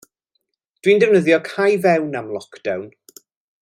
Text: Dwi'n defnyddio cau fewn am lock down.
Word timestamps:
Dwi'n 0.85 1.03
defnyddio 1.03 1.39
cau 1.51 1.77
fewn 1.87 2.19
am 2.23 2.35
lock 2.39 2.61
down. 2.69 2.93